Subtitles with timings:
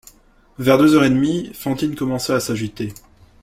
[0.57, 2.91] Vers deux heures et demie, Fantine commença à s’agiter.